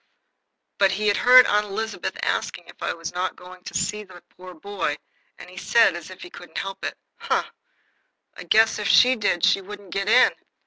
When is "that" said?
4.03-4.27